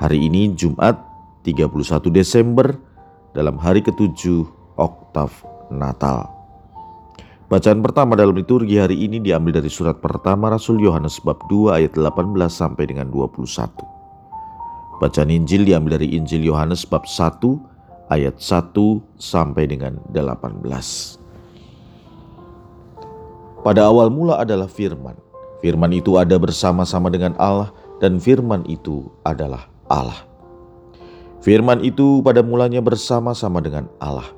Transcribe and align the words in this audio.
Hari 0.00 0.32
ini 0.32 0.56
Jumat 0.56 0.96
31 1.44 2.08
Desember 2.08 2.72
dalam 3.36 3.60
hari 3.60 3.84
ketujuh 3.84 4.48
Oktav 4.80 5.28
Natal. 5.68 6.24
Bacaan 7.52 7.84
pertama 7.84 8.16
dalam 8.16 8.32
liturgi 8.32 8.80
hari 8.80 8.96
ini 8.96 9.20
diambil 9.20 9.60
dari 9.60 9.68
surat 9.68 10.00
pertama 10.00 10.48
Rasul 10.48 10.80
Yohanes 10.80 11.20
bab 11.20 11.44
2 11.52 11.76
ayat 11.76 12.00
18 12.00 12.32
sampai 12.48 12.88
dengan 12.88 13.12
21. 13.12 13.44
Bacaan 15.04 15.28
Injil 15.28 15.68
diambil 15.68 16.00
dari 16.00 16.16
Injil 16.16 16.48
Yohanes 16.48 16.88
bab 16.88 17.04
1 17.04 17.36
ayat 18.08 18.40
1 18.40 18.72
sampai 19.20 19.68
dengan 19.68 20.00
18. 20.16 20.64
Pada 23.60 23.84
awal 23.84 24.08
mula 24.08 24.40
adalah 24.40 24.64
firman. 24.64 25.20
Firman 25.60 25.92
itu 25.92 26.16
ada 26.16 26.40
bersama-sama 26.40 27.12
dengan 27.12 27.36
Allah 27.36 27.68
dan 28.00 28.16
firman 28.16 28.64
itu 28.64 29.12
adalah 29.28 29.68
Allah. 29.90 30.22
Firman 31.42 31.82
itu 31.82 32.22
pada 32.22 32.40
mulanya 32.40 32.78
bersama-sama 32.78 33.58
dengan 33.58 33.90
Allah. 33.98 34.28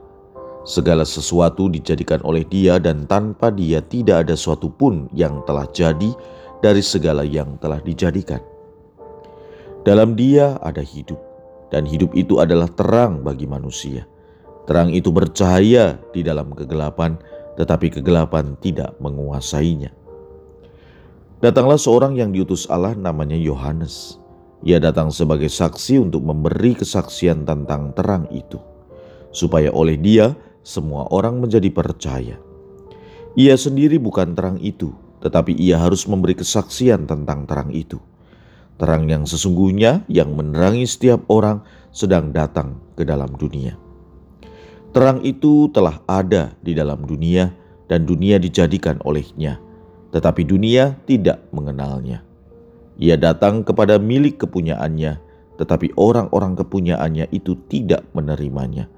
Segala 0.63 1.03
sesuatu 1.03 1.67
dijadikan 1.67 2.23
oleh 2.23 2.47
Dia, 2.47 2.79
dan 2.79 3.05
tanpa 3.11 3.51
Dia 3.51 3.83
tidak 3.83 4.27
ada 4.27 4.39
suatu 4.39 4.71
pun 4.71 5.11
yang 5.13 5.43
telah 5.45 5.67
jadi 5.75 6.15
dari 6.63 6.79
segala 6.79 7.27
yang 7.27 7.59
telah 7.59 7.83
dijadikan. 7.83 8.39
Dalam 9.83 10.15
dia 10.15 10.63
ada 10.63 10.79
hidup, 10.79 11.19
dan 11.75 11.83
hidup 11.83 12.15
itu 12.15 12.39
adalah 12.39 12.71
terang 12.71 13.27
bagi 13.27 13.51
manusia. 13.51 14.07
Terang 14.71 14.95
itu 14.95 15.11
bercahaya 15.11 15.99
di 16.15 16.23
dalam 16.23 16.55
kegelapan, 16.55 17.19
tetapi 17.59 17.99
kegelapan 17.99 18.55
tidak 18.63 18.95
menguasainya. 19.03 19.91
Datanglah 21.43 21.83
seorang 21.83 22.15
yang 22.15 22.31
diutus 22.31 22.71
Allah 22.71 22.95
namanya 22.95 23.35
Yohanes. 23.35 24.22
Ia 24.63 24.79
datang 24.79 25.11
sebagai 25.11 25.51
saksi 25.51 25.99
untuk 25.99 26.23
memberi 26.23 26.79
kesaksian 26.79 27.43
tentang 27.43 27.91
terang 27.95 28.31
itu, 28.31 28.63
supaya 29.35 29.75
oleh 29.75 29.99
dia 29.99 30.39
semua 30.63 31.11
orang 31.11 31.43
menjadi 31.43 31.67
percaya. 31.75 32.39
Ia 33.35 33.55
sendiri 33.59 33.99
bukan 33.99 34.39
terang 34.39 34.59
itu, 34.63 34.95
tetapi 35.19 35.55
ia 35.59 35.83
harus 35.83 36.07
memberi 36.07 36.39
kesaksian 36.39 37.11
tentang 37.11 37.47
terang 37.47 37.75
itu 37.75 37.99
Terang 38.83 39.07
yang 39.07 39.29
sesungguhnya 39.29 40.03
yang 40.11 40.35
menerangi 40.35 40.91
setiap 40.91 41.23
orang 41.31 41.63
sedang 41.95 42.35
datang 42.35 42.83
ke 42.99 43.07
dalam 43.07 43.31
dunia. 43.37 43.79
Terang 44.91 45.23
itu 45.23 45.71
telah 45.71 46.03
ada 46.11 46.51
di 46.59 46.75
dalam 46.75 47.07
dunia 47.07 47.55
dan 47.87 48.03
dunia 48.03 48.43
dijadikan 48.43 48.99
olehnya, 49.07 49.63
tetapi 50.11 50.43
dunia 50.43 50.99
tidak 51.07 51.47
mengenalnya. 51.55 52.27
Ia 53.01 53.17
datang 53.17 53.65
kepada 53.65 53.97
milik 53.97 54.45
kepunyaannya, 54.45 55.21
tetapi 55.57 55.97
orang-orang 55.97 56.59
kepunyaannya 56.59 57.33
itu 57.33 57.57
tidak 57.69 58.05
menerimanya. 58.13 58.89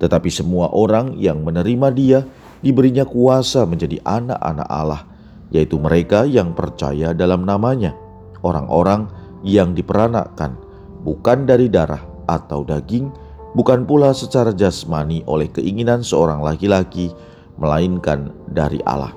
Tetapi 0.00 0.28
semua 0.28 0.68
orang 0.74 1.16
yang 1.16 1.40
menerima 1.40 1.88
dia 1.94 2.20
diberinya 2.60 3.06
kuasa 3.08 3.64
menjadi 3.64 4.00
anak-anak 4.04 4.68
Allah, 4.68 5.02
yaitu 5.48 5.80
mereka 5.80 6.28
yang 6.28 6.52
percaya 6.52 7.16
dalam 7.16 7.46
namanya 7.48 7.96
orang-orang 8.44 9.08
yang 9.44 9.72
diperanakan 9.72 10.60
bukan 11.04 11.44
dari 11.44 11.68
darah 11.68 12.00
atau 12.24 12.64
daging, 12.64 13.12
bukan 13.52 13.84
pula 13.84 14.16
secara 14.16 14.50
jasmani 14.56 15.20
oleh 15.28 15.52
keinginan 15.52 16.00
seorang 16.00 16.40
laki-laki, 16.40 17.12
melainkan 17.60 18.32
dari 18.50 18.80
Allah. 18.88 19.12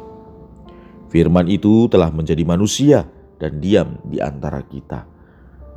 Firman 1.07 1.47
itu 1.47 1.88
telah 1.88 2.12
menjadi 2.12 2.44
manusia 2.44 3.07
dan 3.38 3.62
diam 3.62 3.98
di 4.06 4.22
antara 4.22 4.62
kita, 4.66 5.06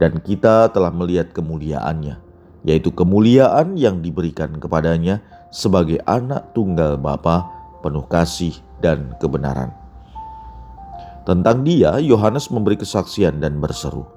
dan 0.00 0.20
kita 0.20 0.72
telah 0.72 0.92
melihat 0.92 1.32
kemuliaannya, 1.32 2.16
yaitu 2.64 2.92
kemuliaan 2.92 3.76
yang 3.76 4.00
diberikan 4.00 4.56
kepadanya 4.56 5.20
sebagai 5.52 6.00
anak 6.08 6.52
tunggal 6.56 6.96
Bapa, 6.96 7.48
penuh 7.80 8.04
kasih 8.08 8.56
dan 8.80 9.16
kebenaran. 9.20 9.72
Tentang 11.28 11.62
dia, 11.62 12.00
Yohanes 12.00 12.48
memberi 12.48 12.80
kesaksian 12.80 13.44
dan 13.44 13.60
berseru, 13.60 14.08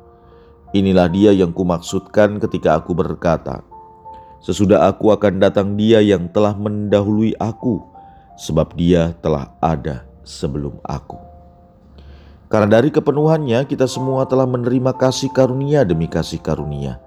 Inilah 0.73 1.05
dia 1.05 1.29
yang 1.29 1.53
kumaksudkan 1.53 2.41
ketika 2.41 2.81
aku 2.81 2.97
berkata, 2.97 3.61
Sesudah 4.41 4.89
aku 4.89 5.13
akan 5.13 5.37
datang 5.37 5.77
dia 5.77 6.01
yang 6.01 6.25
telah 6.33 6.57
mendahului 6.57 7.37
aku, 7.37 7.79
sebab 8.35 8.73
dia 8.73 9.13
telah 9.21 9.53
ada 9.61 10.03
sebelum 10.25 10.81
aku. 10.83 11.32
Karena 12.53 12.77
dari 12.77 12.93
kepenuhannya 12.93 13.65
kita 13.65 13.89
semua 13.89 14.29
telah 14.29 14.45
menerima 14.45 14.93
kasih 14.93 15.33
karunia 15.33 15.81
demi 15.81 16.05
kasih 16.05 16.37
karunia. 16.37 17.01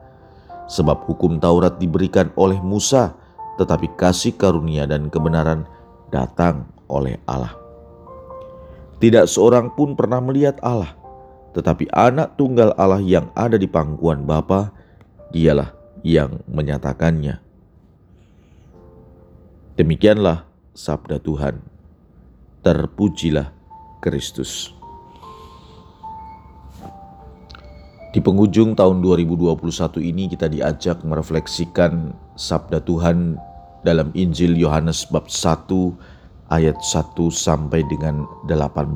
Sebab 0.66 1.06
hukum 1.06 1.38
Taurat 1.38 1.78
diberikan 1.78 2.34
oleh 2.34 2.58
Musa, 2.58 3.14
tetapi 3.54 3.94
kasih 3.94 4.34
karunia 4.34 4.90
dan 4.90 5.06
kebenaran 5.06 5.62
datang 6.10 6.66
oleh 6.90 7.22
Allah. 7.30 7.54
Tidak 8.98 9.30
seorang 9.30 9.70
pun 9.78 9.94
pernah 9.94 10.18
melihat 10.18 10.58
Allah, 10.66 10.98
tetapi 11.54 11.94
anak 11.94 12.34
tunggal 12.34 12.74
Allah 12.74 12.98
yang 12.98 13.30
ada 13.38 13.54
di 13.54 13.70
pangkuan 13.70 14.26
Bapa, 14.26 14.74
dialah 15.30 15.70
yang 16.02 16.42
menyatakannya. 16.50 17.38
Demikianlah 19.78 20.42
sabda 20.74 21.22
Tuhan. 21.22 21.62
Terpujilah 22.66 23.54
Kristus. 24.02 24.74
Di 28.16 28.24
penghujung 28.24 28.72
tahun 28.72 29.04
2021 29.04 30.00
ini 30.00 30.24
kita 30.32 30.48
diajak 30.48 31.04
merefleksikan 31.04 32.16
sabda 32.32 32.80
Tuhan 32.80 33.36
dalam 33.84 34.08
Injil 34.16 34.56
Yohanes 34.56 35.04
bab 35.12 35.28
1 35.28 35.68
ayat 36.48 36.80
1 36.80 37.12
sampai 37.28 37.84
dengan 37.84 38.24
18. 38.48 38.88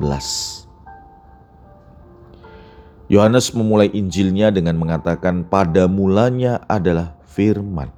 Yohanes 3.13 3.53
memulai 3.53 3.93
Injilnya 3.93 4.49
dengan 4.49 4.81
mengatakan 4.81 5.45
pada 5.45 5.85
mulanya 5.85 6.65
adalah 6.65 7.13
firman. 7.29 7.93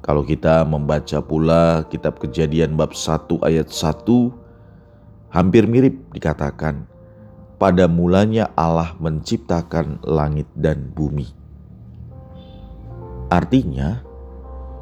Kalau 0.00 0.24
kita 0.24 0.64
membaca 0.64 1.20
pula 1.20 1.84
kitab 1.92 2.16
Kejadian 2.16 2.80
bab 2.80 2.96
1 2.96 3.44
ayat 3.44 3.68
1 3.68 4.08
hampir 5.28 5.68
mirip 5.68 6.00
dikatakan 6.16 6.88
pada 7.58 7.90
mulanya 7.90 8.54
Allah 8.54 8.94
menciptakan 9.02 9.98
langit 10.06 10.46
dan 10.54 10.94
bumi. 10.94 11.26
Artinya, 13.28 14.00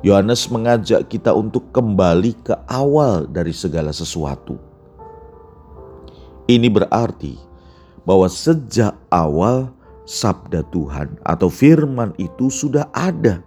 Yohanes 0.04 0.46
mengajak 0.52 1.10
kita 1.10 1.34
untuk 1.34 1.74
kembali 1.74 2.32
ke 2.46 2.54
awal 2.70 3.26
dari 3.26 3.50
segala 3.50 3.90
sesuatu. 3.90 4.60
Ini 6.46 6.70
berarti 6.70 7.34
bahwa 8.06 8.30
sejak 8.30 8.94
awal 9.10 9.74
sabda 10.06 10.62
Tuhan 10.70 11.18
atau 11.26 11.50
firman 11.50 12.14
itu 12.22 12.46
sudah 12.46 12.86
ada 12.94 13.42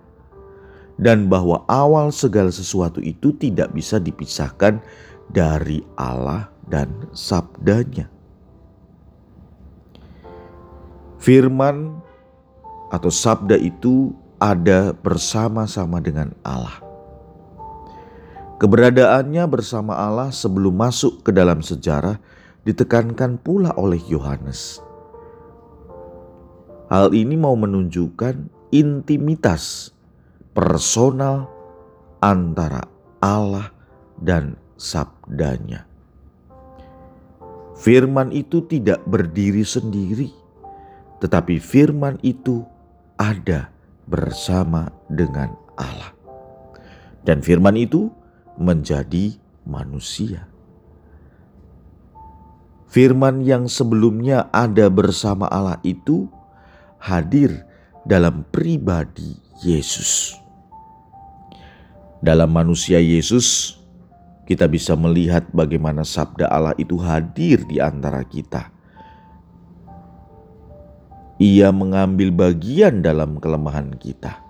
dan 1.00 1.32
bahwa 1.32 1.64
awal 1.72 2.12
segala 2.12 2.52
sesuatu 2.52 3.00
itu 3.00 3.32
tidak 3.40 3.72
bisa 3.72 3.96
dipisahkan 4.04 4.84
dari 5.32 5.80
Allah 5.96 6.52
dan 6.68 6.92
sabdanya. 7.16 8.19
Firman 11.20 12.00
atau 12.90 13.12
sabda 13.12 13.60
itu 13.60 14.16
ada 14.40 14.96
bersama-sama 14.96 16.00
dengan 16.00 16.32
Allah. 16.48 16.80
Keberadaannya 18.60 19.44
bersama 19.48 19.96
Allah 19.96 20.32
sebelum 20.32 20.76
masuk 20.76 21.24
ke 21.24 21.32
dalam 21.32 21.64
sejarah 21.64 22.20
ditekankan 22.68 23.40
pula 23.40 23.72
oleh 23.76 24.00
Yohanes. 24.08 24.84
Hal 26.92 27.16
ini 27.16 27.40
mau 27.40 27.56
menunjukkan 27.56 28.50
intimitas 28.76 29.94
personal 30.52 31.48
antara 32.20 32.84
Allah 33.24 33.72
dan 34.20 34.60
sabdanya. 34.76 35.88
Firman 37.80 38.36
itu 38.36 38.60
tidak 38.68 39.00
berdiri 39.08 39.64
sendiri, 39.64 40.36
tetapi 41.20 41.60
firman 41.60 42.16
itu 42.24 42.64
ada 43.20 43.68
bersama 44.08 44.90
dengan 45.12 45.54
Allah. 45.76 46.16
Dan 47.28 47.44
firman 47.44 47.76
itu 47.76 48.10
menjadi 48.56 49.36
manusia. 49.68 50.48
Firman 52.90 53.46
yang 53.46 53.70
sebelumnya 53.70 54.50
ada 54.50 54.90
bersama 54.90 55.46
Allah 55.46 55.78
itu 55.86 56.26
hadir 56.98 57.62
dalam 58.02 58.42
pribadi 58.50 59.38
Yesus. 59.62 60.34
Dalam 62.20 62.50
manusia 62.50 62.98
Yesus, 62.98 63.78
kita 64.50 64.66
bisa 64.66 64.98
melihat 64.98 65.46
bagaimana 65.54 66.02
sabda 66.02 66.50
Allah 66.50 66.74
itu 66.82 66.98
hadir 66.98 67.62
di 67.70 67.78
antara 67.78 68.26
kita. 68.26 68.74
Ia 71.40 71.72
mengambil 71.72 72.36
bagian 72.36 73.00
dalam 73.00 73.40
kelemahan 73.40 73.96
kita. 73.96 74.44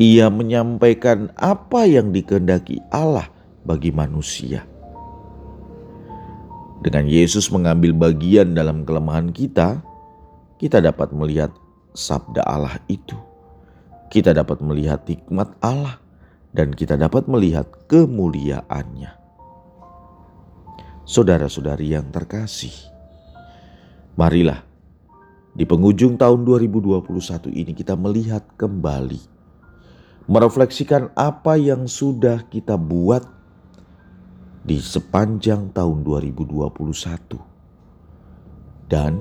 Ia 0.00 0.32
menyampaikan 0.32 1.28
apa 1.36 1.84
yang 1.84 2.16
dikehendaki 2.16 2.80
Allah 2.88 3.28
bagi 3.68 3.92
manusia. 3.92 4.64
Dengan 6.80 7.04
Yesus 7.04 7.52
mengambil 7.52 7.92
bagian 7.92 8.56
dalam 8.56 8.88
kelemahan 8.88 9.28
kita, 9.36 9.84
kita 10.56 10.80
dapat 10.80 11.12
melihat 11.12 11.52
sabda 11.92 12.40
Allah 12.48 12.80
itu. 12.88 13.20
Kita 14.08 14.32
dapat 14.32 14.64
melihat 14.64 15.04
hikmat 15.04 15.60
Allah 15.60 16.00
dan 16.56 16.72
kita 16.72 16.96
dapat 16.96 17.28
melihat 17.28 17.68
kemuliaannya. 17.84 19.12
Saudara-saudari 21.04 21.92
yang 21.92 22.08
terkasih, 22.08 22.72
marilah 24.16 24.69
di 25.50 25.66
penghujung 25.66 26.14
tahun 26.14 26.46
2021 26.46 27.50
ini 27.50 27.74
kita 27.74 27.98
melihat 27.98 28.46
kembali, 28.54 29.18
merefleksikan 30.30 31.10
apa 31.18 31.58
yang 31.58 31.90
sudah 31.90 32.46
kita 32.46 32.78
buat 32.78 33.26
di 34.62 34.78
sepanjang 34.78 35.74
tahun 35.74 36.06
2021 36.06 38.86
dan 38.86 39.18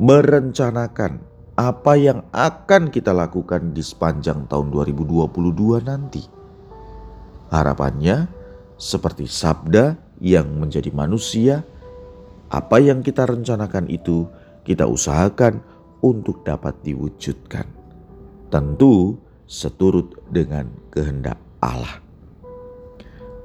merencanakan 0.00 1.34
apa 1.54 1.92
yang 1.94 2.26
akan 2.34 2.90
kita 2.90 3.14
lakukan 3.14 3.70
di 3.70 3.82
sepanjang 3.82 4.50
tahun 4.50 4.74
2022 4.74 5.86
nanti. 5.86 6.22
Harapannya, 7.54 8.26
seperti 8.74 9.30
sabda 9.30 9.94
yang 10.18 10.50
menjadi 10.58 10.90
manusia, 10.90 11.62
apa 12.50 12.82
yang 12.82 13.06
kita 13.06 13.22
rencanakan 13.22 13.86
itu 13.86 14.26
kita 14.64 14.88
usahakan 14.88 15.60
untuk 16.00 16.42
dapat 16.42 16.76
diwujudkan. 16.84 17.68
Tentu 18.48 19.20
seturut 19.44 20.16
dengan 20.32 20.68
kehendak 20.88 21.36
Allah. 21.60 22.00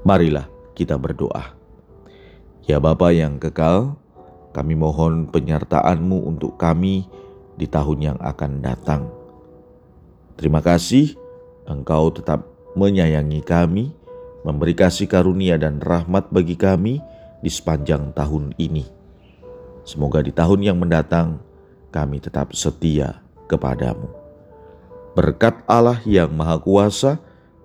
Marilah 0.07 0.48
kita 0.75 0.95
berdoa. 0.95 1.56
Ya 2.63 2.80
Bapa 2.80 3.12
yang 3.12 3.36
kekal, 3.36 4.00
kami 4.56 4.80
mohon 4.80 5.27
penyertaan-Mu 5.27 6.24
untuk 6.24 6.56
kami 6.56 7.07
di 7.60 7.68
tahun 7.68 8.00
yang 8.13 8.19
akan 8.19 8.63
datang. 8.63 9.12
Terima 10.39 10.63
kasih 10.63 11.19
Engkau 11.68 12.10
tetap 12.10 12.48
menyayangi 12.74 13.44
kami, 13.45 13.92
memberi 14.42 14.74
kasih 14.74 15.06
karunia 15.06 15.60
dan 15.60 15.83
rahmat 15.83 16.31
bagi 16.31 16.56
kami 16.56 17.04
di 17.44 17.51
sepanjang 17.51 18.16
tahun 18.16 18.56
ini. 18.57 18.99
Semoga 19.84 20.24
di 20.24 20.31
tahun 20.31 20.64
yang 20.64 20.78
mendatang 20.78 21.42
kami 21.90 22.22
tetap 22.22 22.54
setia 22.54 23.20
kepadamu. 23.50 24.08
Berkat 25.18 25.66
Allah 25.66 26.00
yang 26.06 26.31
Maha 26.31 26.62
Kuasa 26.62 27.18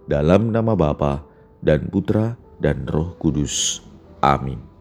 dalam 0.09 0.51
nama 0.51 0.73
Bapa 0.73 1.23
dan 1.61 1.87
Putra 1.93 2.37
dan 2.59 2.89
Roh 2.89 3.15
Kudus. 3.21 3.85
Amin. 4.25 4.74